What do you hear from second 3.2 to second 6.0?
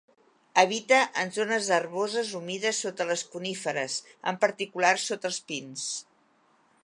coníferes, en particular sota els pins.